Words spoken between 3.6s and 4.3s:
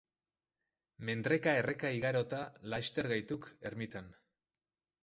ermitan.